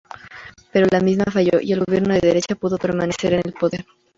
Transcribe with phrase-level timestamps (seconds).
[0.71, 3.85] Pero la misma falló, y el gobierno de derecha pudo permanecer en el poder.